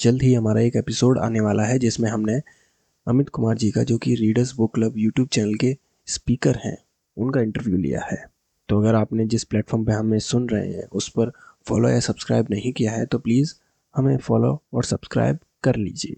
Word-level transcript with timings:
जल्द 0.00 0.22
ही 0.22 0.32
हमारा 0.34 0.60
एक 0.60 0.76
एपिसोड 0.76 1.18
आने 1.18 1.40
वाला 1.40 1.62
है, 1.62 1.78
जिसमें 1.78 2.08
हमने 2.10 2.40
अमित 3.06 3.28
कुमार 3.28 3.56
जी 3.56 3.70
का, 3.70 3.82
जो 3.82 3.98
कि 3.98 4.14
readers 4.14 4.54
book 4.56 4.74
club 4.74 4.94
YouTube 4.96 5.28
channel 5.28 5.54
के 5.54 5.76
स्पीकर 6.08 6.58
हैं, 6.64 6.76
उनका 7.16 7.40
इंटरव्यू 7.40 7.76
लिया 7.76 8.00
है। 8.02 8.24
तो 8.68 8.78
अगर 8.80 8.94
आपने 8.94 9.26
जिस 9.26 9.44
प्लेटफॉर्म 9.44 9.84
पे 9.84 9.92
हमें 9.92 10.18
सुन 10.18 10.48
रहे 10.48 10.72
हैं, 10.72 10.84
उस 10.84 11.08
पर 11.08 11.32
फॉलो 11.66 11.88
या 11.88 12.00
सब्सक्राइब 12.00 12.46
नहीं 12.50 12.72
किया 12.72 12.92
है 12.92 13.06
तो 13.06 13.18
प्लीज़ 13.18 13.54
हमें 13.94 14.16
फॉलो 14.16 14.62
और 14.74 14.84
सब्सक्राइब 14.84 15.38
कर 15.64 15.76
लीजिए। 15.76 16.16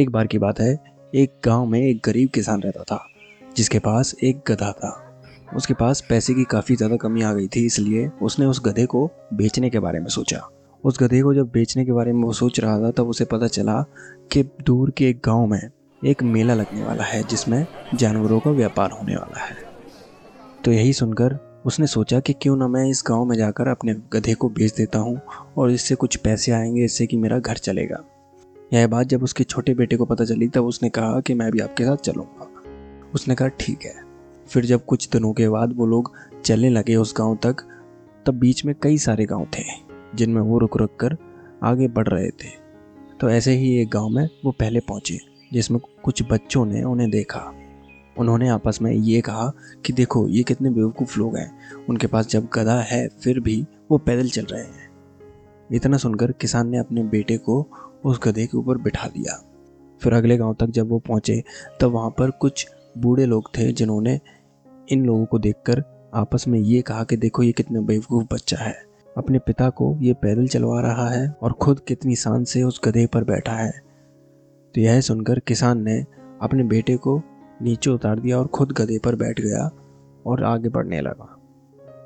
एक 0.00 0.10
बार 0.10 0.26
की 0.26 0.38
बात 0.38 0.60
है, 0.60 0.78
एक 1.14 1.34
गाँव 1.44 1.66
में 1.66 1.80
एक 1.80 2.00
गरीब 2.04 2.28
किसान 2.28 2.62
रहता 2.62 2.82
था, 2.82 3.04
जिसके 3.56 3.78
पास 3.78 4.14
एक 4.22 4.42
गधा 4.48 4.72
था। 4.72 4.92
उसके 5.56 5.74
पास 5.74 6.04
पैसे 6.08 6.34
की 6.34 6.44
काफ़ी 6.44 6.76
ज़्यादा 6.76 6.96
कमी 6.96 7.22
आ 7.22 7.32
गई 7.32 7.48
थी, 7.48 7.66
इसलिए 7.66 8.08
उसने 8.22 8.46
उस 8.46 8.60
गधे 8.64 8.86
को 8.86 9.10
बेचने 9.32 9.70
के 9.70 9.78
बारे 9.78 10.00
में 10.00 10.08
सोचा। 10.08 10.48
उस 10.84 10.98
गधे 11.00 11.22
को 11.22 11.34
जब 11.34 11.50
बेचने 11.50 11.84
के 11.84 11.92
बारे 11.92 12.12
में 12.12 12.22
वो 12.22 12.32
सोच 12.32 12.60
रहा 12.60 12.80
था, 12.80 12.90
तब 12.90 13.08
उसे 13.08 13.24
पता 13.24 13.46
चला 13.46 13.84
कि 14.32 14.42
दूर 14.42 14.90
के 14.90 15.08
एक 15.08 15.20
गाँव 15.24 15.46
में 15.46 15.70
एक 16.04 16.22
मेला 16.22 16.54
लगने 16.54 16.84
वाला 16.84 17.04
है, 17.04 17.22
जिसमें 17.22 17.66
जानवरों 17.94 18.40
का 18.40 18.50
व्यापार 18.50 18.90
होने 18.90 19.16
वाला 19.16 19.40
है। 19.40 19.56
तो 20.64 20.72
यही 20.72 20.92
सुनकर 20.92 21.62
उसने 21.66 21.86
सोचा 21.86 22.20
कि 22.20 22.32
क्यों 22.32 22.56
ना 22.56 22.68
मैं 22.68 22.90
इस 22.90 23.04
गाँव 23.06 23.24
में 23.24 23.36
जाकर 23.36 23.68
अपने 23.68 23.94
गधे 24.12 24.34
को 24.34 24.48
बेच 24.48 24.74
देता 24.74 24.98
हूँ 24.98 25.20
और 25.56 25.70
इससे 25.70 25.94
कुछ 25.94 26.16
पैसे 26.16 26.52
आएँगे, 26.52 26.84
इससे 26.84 27.06
कि 27.06 27.16
मेरा 27.16 27.38
घर 27.38 27.56
चलेगा। 27.56 28.04
यह 28.72 28.86
बात 28.86 29.06
जब 29.06 29.22
उसके 29.22 29.44
छोटे 29.44 29.74
बेटे 29.74 29.96
को 29.96 30.04
पता 30.04 30.24
चली, 30.24 30.48
तब 30.48 30.64
उसने 30.64 30.88
कहा 30.88 31.20
कि 31.20 31.34
मैं 31.34 31.52
भी 31.52 31.58
आपके 31.58 31.84
साथ 31.84 31.96
चलूँगा। 31.96 32.50
उसने 33.14 33.34
कहा, 33.34 33.48
ठीक 33.48 33.82
है। 33.82 33.94
फिर 34.48 34.64
जब 34.64 34.84
कुछ 34.84 35.08
दिनों 35.08 35.32
के 35.32 35.48
बाद 35.48 35.72
वो 35.76 35.86
लोग 35.86 36.12
चलने 36.44 36.70
लगे 36.70 36.96
उस 36.96 37.14
गाँव 37.16 37.36
तक, 37.36 37.56
तब 38.26 38.34
बीच 38.34 38.64
में 38.64 38.74
कई 38.82 38.98
सारे 38.98 39.24
गाँव 39.24 39.46
थे। 39.58 39.87
जिनमें 40.14 40.40
वो 40.40 40.58
रुक 40.58 40.76
रुक 40.76 40.96
कर 40.96 41.16
आगे 41.62 41.88
बढ़ 41.88 42.08
रहे 42.08 42.28
थे। 42.28 42.68
तो 43.20 43.30
ऐसे 43.30 43.52
ही 43.52 43.82
एक 43.82 43.90
गाँव 43.90 44.08
में 44.08 44.28
वो 44.44 44.52
पहले 44.52 44.80
पहुँचे, 44.80 45.18
जिसमें 45.52 45.80
कुछ 46.02 46.22
बच्चों 46.30 46.66
ने 46.66 46.82
उन्हें 46.82 47.10
देखा। 47.10 47.52
उन्होंने 48.18 48.48
आपस 48.48 48.78
में 48.82 48.92
ये 48.92 49.20
कहा 49.20 49.52
कि 49.86 49.92
देखो, 49.92 50.28
ये 50.28 50.42
कितने 50.42 50.70
बेवकूफ़ 50.70 51.18
लोग 51.18 51.36
हैं। 51.36 51.58
उनके 51.88 52.06
पास 52.06 52.28
जब 52.28 52.48
गधा 52.54 52.80
है, 52.80 53.08
फिर 53.08 53.40
भी 53.40 53.66
वो 53.90 53.98
पैदल 53.98 54.28
चल 54.28 54.44
रहे 54.44 54.62
हैं। 54.62 54.90
इतना 55.72 55.96
सुनकर 55.96 56.32
किसान 56.32 56.68
ने 56.68 56.78
अपने 56.78 57.02
बेटे 57.02 57.36
को 57.36 57.68
उस 58.04 58.20
गधे 58.24 58.46
के 58.46 58.58
ऊपर 58.58 58.78
बिठा 58.78 59.08
दिया। 59.08 59.44
फिर 60.02 60.12
अगले 60.12 60.36
गाँव 60.36 60.54
तक 60.54 60.66
जब 60.66 60.88
वो 60.88 60.98
पहुँचे, 60.98 61.44
तब 61.80 61.86
वहाँ 61.86 62.10
पर 62.10 62.30
कुछ 62.30 62.68
बूढ़े 62.98 63.26
लोग 63.26 63.48
थे 63.58 63.72
जिन्होंने 63.72 64.20
इन 64.92 65.06
लोगों 65.06 65.26
को 65.26 65.38
देखकर 65.38 65.84
आपस 66.14 66.44
में 66.48 66.60
ये 66.60 66.82
कहा 66.82 67.04
कि 67.04 67.16
देखो, 67.16 67.42
ये 67.42 67.52
कितना 67.52 67.80
बेवकूफ़ 67.80 68.34
बच्चा 68.34 68.56
है। 68.56 68.87
अपने 69.18 69.38
पिता 69.38 69.70
को 69.70 69.96
ये 70.00 70.12
पैदल 70.12 70.46
चलवा 70.46 70.80
रहा 70.80 71.08
है 71.08 71.36
और 71.42 71.52
खुद 71.52 71.80
कितनी 71.80 72.16
शान 72.16 72.44
से 72.44 72.62
उस 72.62 72.80
गधे 72.84 73.06
पर 73.06 73.24
बैठा 73.24 73.52
है। 73.52 73.82
तो 74.74 74.80
यह 74.80 75.00
सुनकर 75.00 75.38
किसान 75.38 75.82
ने 75.82 76.06
अपने 76.42 76.64
बेटे 76.64 76.96
को 76.96 77.22
नीचे 77.62 77.90
उतार 77.90 78.20
दिया 78.20 78.38
और 78.38 78.46
खुद 78.46 78.72
गधे 78.72 78.98
पर 78.98 79.14
बैठ 79.14 79.40
गया 79.40 79.70
और 80.26 80.44
आगे 80.44 80.68
बढ़ने 80.68 81.00
लगा। 81.00 81.36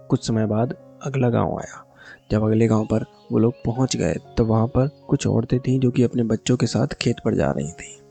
कुछ 0.08 0.26
समय 0.26 0.46
बाद 0.46 0.76
अगला 1.02 1.30
गाँव 1.30 1.58
आया। 1.58 1.86
जब 2.30 2.42
अगले 2.42 2.66
गाँव 2.66 2.84
पर 2.84 3.04
वो 3.32 3.38
लोग 3.38 3.52
पहुँच 3.66 3.96
गए, 3.96 4.14
तब 4.38 4.44
वहाँ 4.44 4.66
पर 4.66 4.88
कुछ 5.08 5.26
औरतें 5.26 5.60
थीं 5.60 5.80
जो 5.80 5.90
कि 5.90 6.02
अपने 6.02 6.22
बच्चों 6.22 6.56
के 6.56 6.66
साथ 6.66 6.86
खेत 6.86 7.16
पर 7.24 7.34
जा 7.34 7.50
रही 7.50 7.70
थीं। 7.70 8.02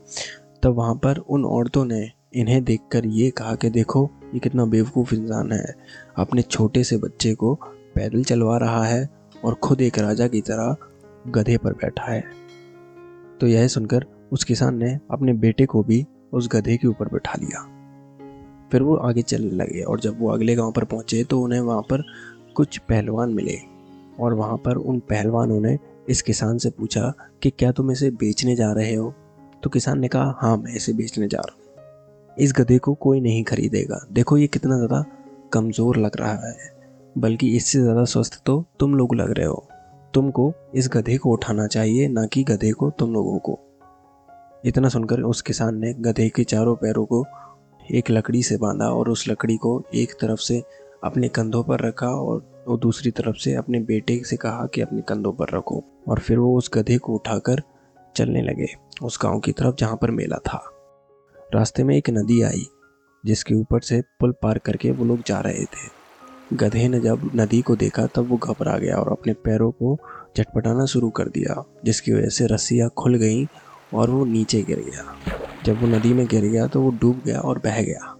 तब 0.62 0.70
वहाँ 0.70 0.94
पर 0.94 1.16
उन 1.16 1.44
औरतों 1.44 1.84
ने 1.84 2.10
इन्हें 2.34 2.64
देखकर 2.64 3.06
ये 3.06 3.30
कहा 3.30 3.54
कि 3.54 3.70
देखो, 3.70 4.10
ये 4.34 4.40
कितना 4.40 4.64
बेवकूफ़ 4.64 5.14
इंसान 5.14 5.52
है। 5.52 5.74
अपने 6.16 6.42
छोटे 6.42 6.84
से 6.84 6.96
बच्चे 6.96 7.34
को 7.34 7.58
पैदल 7.94 8.24
चलवा 8.24 8.56
रहा 8.58 8.84
है 8.84 9.08
और 9.44 9.54
खुद 9.54 9.80
एक 9.80 9.98
राजा 9.98 10.26
की 10.28 10.40
तरह 10.40 10.76
गधे 11.28 11.56
पर 11.56 11.72
बैठा 11.72 12.10
है। 12.12 12.22
तो 13.40 13.46
यह 13.46 13.68
सुनकर 13.68 14.06
उस 14.32 14.44
किसान 14.44 14.76
ने 14.76 14.98
अपने 15.10 15.32
बेटे 15.34 15.66
को 15.66 15.82
भी 15.82 16.04
उस 16.32 16.48
गधे 16.52 16.76
के 16.76 16.88
ऊपर 16.88 17.08
बैठा 17.08 17.38
लिया। 17.40 17.62
फिर 18.72 18.82
वो 18.82 18.94
आगे 18.96 19.22
चलने 19.22 19.50
लगे 19.50 19.82
और 19.82 20.00
जब 20.00 20.20
वो 20.20 20.30
अगले 20.30 20.54
गाँव 20.54 20.72
पर 20.72 20.84
पहुँचे 20.84 21.22
तो 21.24 21.40
उन्हें 21.40 21.60
वहाँ 21.60 21.82
पर 21.82 22.02
कुछ 22.56 22.78
पहलवान 22.78 23.30
मिले 23.30 23.58
और 24.20 24.34
वहाँ 24.34 24.56
पर 24.56 24.76
उन 24.76 24.98
पहलवानों 25.00 25.60
ने 25.60 25.78
इस 26.08 26.22
किसान 26.22 26.58
से 26.58 26.70
पूछा 26.70 27.12
कि 27.42 27.50
क्या 27.50 27.72
तुम 27.72 27.90
इसे 27.90 28.10
बेचने 28.10 28.56
जा 28.56 28.72
रहे 28.72 28.94
हो? 28.94 29.14
तो 29.62 29.70
किसान 29.70 30.00
ने 30.00 30.08
कहा 30.08 30.34
हाँ 30.38 30.56
मैं 30.56 30.74
इसे 30.74 30.92
बेचने 30.92 31.28
जा 31.28 31.38
रहा 31.38 31.54
हूँ। 31.54 32.36
इस 32.36 32.52
गधे 32.56 32.78
को 32.78 32.94
कोई 32.94 33.20
नहीं 33.20 33.42
खरीदेगा। 33.44 34.00
देखो 34.12 34.36
ये 34.36 34.46
कितना 34.46 34.76
ज़्यादा 34.76 35.04
कमज़ोर 35.52 35.96
लग 35.96 36.16
रहा 36.16 36.48
है। 36.48 36.70
बल्कि 37.16 37.56
इससे 37.56 37.80
ज़्यादा 37.80 38.04
स्वस्थ 38.04 38.42
तो 38.46 38.64
तुम 38.80 38.94
लोग 38.94 39.14
लग 39.14 39.30
रहे 39.30 39.46
हो। 39.46 39.66
तुमको 40.14 40.52
इस 40.74 40.88
गधे 40.92 41.16
को 41.16 41.32
उठाना 41.32 41.66
चाहिए, 41.66 42.08
ना 42.08 42.24
कि 42.26 42.42
गधे 42.44 42.70
को 42.70 42.90
तुम 42.90 43.12
लोगों 43.12 43.38
को। 43.38 43.58
इतना 44.64 44.88
सुनकर 44.88 45.20
उस 45.20 45.42
किसान 45.42 45.78
ने 45.78 45.92
गधे 46.00 46.28
के 46.28 46.44
चारों 46.44 46.74
पैरों 46.76 47.04
को 47.04 47.24
एक 47.90 48.10
लकड़ी 48.10 48.42
से 48.42 48.56
बांधा 48.56 48.86
और 48.86 49.08
उस 49.08 49.28
लकड़ी 49.28 49.56
को 49.56 49.82
एक 49.94 50.12
तरफ़ 50.20 50.40
से 50.40 50.62
अपने 51.04 51.28
कंधों 51.28 51.62
पर 51.62 51.80
रखा 51.80 52.08
और 52.08 52.64
वो 52.68 52.76
दूसरी 52.76 53.10
तरफ़ 53.10 53.36
से 53.36 53.54
अपने 53.54 53.80
बेटे 53.80 54.20
से 54.24 54.36
कहा 54.36 54.66
कि 54.66 54.80
अपने 54.80 55.02
कंधों 55.02 55.32
पर 55.32 55.56
रखो। 55.56 55.82
और 56.08 56.18
फिर 56.18 56.38
वो 56.38 56.56
उस 56.58 56.70
गधे 56.74 56.98
को 56.98 57.14
उठाकर 57.14 57.62
चलने 58.16 58.42
लगे, 58.42 58.66
उस 59.02 59.18
गाँव 59.22 59.40
की 59.40 59.52
तरफ़ 59.52 59.76
जहाँ 59.76 59.96
पर 59.96 60.10
मेला 60.10 60.36
था। 60.46 60.62
रास्ते 61.54 61.84
में 61.84 61.96
एक 61.96 62.10
नदी 62.10 62.40
आई, 62.42 62.64
जिसके 63.24 63.54
ऊपर 63.54 63.80
से 63.80 64.00
पुल 64.20 64.32
पार 64.32 64.58
करके 64.58 64.90
वो 64.90 65.04
लोग 65.04 65.22
जा 65.26 65.40
रहे 65.40 65.64
थे। 65.64 66.01
गधे 66.52 66.88
ने 66.88 67.00
जब 67.00 67.30
नदी 67.36 67.60
को 67.62 67.76
देखा, 67.76 68.06
तब 68.06 68.28
वो 68.28 68.36
घबरा 68.36 68.78
गया 68.78 68.96
और 68.96 69.12
अपने 69.12 69.32
पैरों 69.32 69.70
को 69.70 69.98
झटपटाना 70.38 70.84
शुरू 70.84 71.10
कर 71.10 71.28
दिया, 71.28 71.64
जिसकी 71.84 72.12
वजह 72.12 72.28
से 72.28 72.46
रस्सियाँ 72.46 72.90
खुल 72.98 73.16
गईं 73.16 73.46
और 73.94 74.10
वो 74.10 74.24
नीचे 74.24 74.62
गिर 74.62 74.80
गया। 74.80 75.36
जब 75.64 75.80
वो 75.80 75.86
नदी 75.86 76.12
में 76.12 76.26
गिर 76.26 76.44
गया 76.44 76.66
तो 76.66 76.82
वो 76.82 76.90
डूब 76.90 77.20
गया 77.26 77.40
और 77.40 77.58
बह 77.58 77.82
गया। 77.82 78.16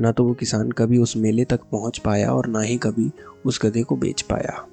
ना 0.00 0.12
तो 0.12 0.24
वो 0.24 0.34
किसान 0.34 0.70
कभी 0.70 0.98
उस 0.98 1.16
मेले 1.16 1.44
तक 1.44 1.60
पहुँच 1.72 1.98
पाया 1.98 2.32
और 2.32 2.46
ना 2.46 2.60
ही 2.60 2.76
कभी 2.76 3.10
उस 3.46 3.60
गधे 3.64 3.82
को 3.82 3.96
बेच 3.96 4.22
पाया। 4.22 4.66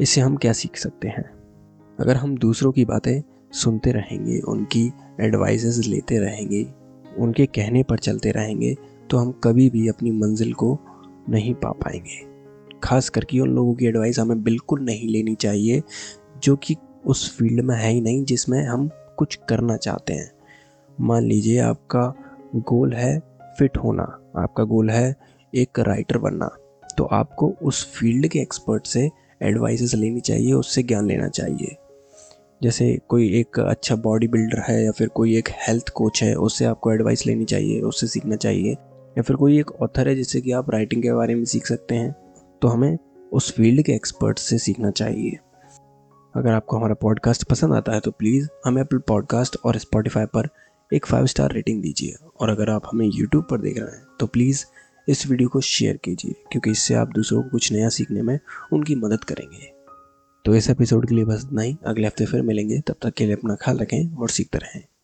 इससे 0.00 0.20
हम 0.20 0.36
क्या 0.36 0.52
सीख 0.52 0.76
सकते 0.76 1.08
हैं? 1.08 1.30
अगर 2.00 2.16
हम 2.16 2.36
दूसरों 2.38 2.72
की 2.72 2.84
बातें 2.84 3.22
सुनते 3.52 3.92
रहेंगे, 3.92 4.38
उनकी 4.38 4.92
एडवाइजेस 5.20 5.86
लेते 5.86 6.18
रहेंगे, 6.18 6.66
उनके 7.18 7.46
कहने 7.46 7.82
पर 7.82 7.98
चलते 7.98 8.30
रहेंगे 8.30 8.76
तो 9.10 9.18
हम 9.18 9.32
कभी 9.44 9.70
भी 9.70 9.88
अपनी 9.88 10.10
मंजिल 10.10 10.52
को 10.52 10.78
नहीं 11.30 11.54
पा 11.54 11.70
पाएँगे। 11.70 12.24
खास 12.84 13.08
करके 13.08 13.40
उन 13.40 13.48
लोगों 13.48 13.74
की 13.74 13.86
एडवाइस 13.86 14.18
हमें 14.18 14.42
बिल्कुल 14.42 14.80
नहीं 14.80 15.08
लेनी 15.08 15.34
चाहिए, 15.34 15.82
जो 16.42 16.56
कि 16.56 16.76
उस 17.06 17.36
फ़ील्ड 17.38 17.60
में 17.60 17.76
है 17.76 17.90
ही 17.90 18.00
नहीं 18.00 18.24
जिसमें 18.24 18.62
हम 18.64 18.88
कुछ 19.16 19.38
करना 19.48 19.76
चाहते 19.76 20.12
हैं। 20.12 20.30
मान 21.00 21.24
लीजिए 21.24 21.58
आपका 21.58 22.12
गोल 22.56 22.92
है 22.92 23.18
फिट 23.58 23.76
होना, 23.76 24.02
आपका 24.36 24.64
गोल 24.64 24.90
है 24.90 25.16
एक 25.52 25.80
राइटर 25.80 26.18
बनना 26.18 26.50
तो 26.98 27.04
आपको 27.04 27.52
उस 27.62 27.84
फ़ील्ड 27.94 28.26
के 28.28 28.38
एक्सपर्ट 28.38 28.86
से 28.86 29.10
एडवाइसेस 29.42 29.94
लेनी 29.94 30.20
चाहिए, 30.20 30.52
उससे 30.52 30.82
ज्ञान 30.82 31.06
लेना 31.06 31.28
चाहिए। 31.28 31.76
जैसे 32.62 32.98
कोई 33.08 33.28
एक 33.40 33.58
अच्छा 33.60 33.96
बॉडी 33.96 34.28
बिल्डर 34.28 34.62
है 34.68 34.84
या 34.84 34.90
फिर 34.90 35.08
कोई 35.08 35.36
एक 35.36 35.48
हेल्थ 35.68 35.88
कोच 35.88 36.22
है, 36.22 36.34
उससे 36.34 36.64
आपको 36.64 36.92
एडवाइस 36.92 37.26
लेनी 37.26 37.44
चाहिए, 37.44 37.80
उससे 37.80 38.06
सीखना 38.06 38.36
चाहिए। 38.36 38.76
या 39.16 39.22
फिर 39.22 39.36
कोई 39.36 39.58
एक 39.60 39.70
ऑथर 39.72 40.08
है 40.08 40.14
जिससे 40.14 40.40
कि 40.40 40.52
आप 40.52 40.70
राइटिंग 40.70 41.02
के 41.02 41.12
बारे 41.12 41.34
में 41.34 41.44
सीख 41.44 41.66
सकते 41.66 41.94
हैं 41.94 42.12
तो 42.62 42.68
हमें 42.68 42.96
उस 43.32 43.52
फ़ील्ड 43.54 43.82
के 43.82 43.92
एक्सपर्ट 43.92 44.38
से 44.38 44.58
सीखना 44.58 44.90
चाहिए। 44.90 45.38
अगर 46.34 46.52
आपको 46.52 46.76
हमारा 46.76 46.94
पॉडकास्ट 46.94 47.44
पसंद 47.44 47.72
आता 47.72 47.92
है 47.92 48.00
तो 48.00 48.10
प्लीज़ 48.10 48.48
हमें 48.64 48.80
एप्पल 48.82 48.98
पॉडकास्ट 48.98 49.56
और 49.64 49.78
स्पॉटिफाई 49.78 50.26
पर 50.26 50.48
एक 50.92 51.06
फाइव 51.06 51.26
स्टार 51.26 51.52
रेटिंग 51.52 51.82
दीजिए। 51.82 52.14
और 52.40 52.48
अगर 52.48 52.70
आप 52.70 52.88
हमें 52.92 53.06
यूट्यूब 53.06 53.46
पर 53.50 53.60
देख 53.60 53.78
रहे 53.78 53.96
हैं 53.96 54.04
तो 54.20 54.26
प्लीज़ 54.26 54.64
इस 55.08 55.26
वीडियो 55.26 55.48
को 55.48 55.60
शेयर 55.60 55.96
कीजिए, 55.96 56.34
क्योंकि 56.52 56.70
इससे 56.70 56.94
आप 56.94 57.08
दूसरों 57.08 57.42
को 57.42 57.50
कुछ 57.50 57.72
नया 57.72 57.88
सीखने 57.88 58.22
में 58.22 58.38
उनकी 58.72 58.94
मदद 58.94 59.24
करेंगे। 59.24 59.72
तो 60.44 60.54
इस 60.54 60.70
एपिसोड 60.70 61.08
के 61.08 61.14
लिए 61.14 61.24
बस 61.24 61.44
इतना 61.46 61.62
ही। 61.62 61.76
अगले 61.86 62.06
हफ़्ते 62.06 62.24
फिर 62.24 62.42
मिलेंगे। 62.42 62.80
तब 62.80 62.94
तक 63.02 63.14
के 63.14 63.24
लिए 63.24 63.34
अपना 63.34 63.54
ख्याल 63.54 63.78
रखें 63.78 64.16
और 64.16 64.30
सीखते 64.30 64.58
रहें। 64.58 64.82